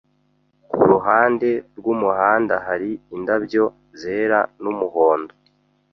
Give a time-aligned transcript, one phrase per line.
[0.71, 3.63] Kuruhande rwumuhanda hari indabyo
[4.01, 5.33] zera numuhondo.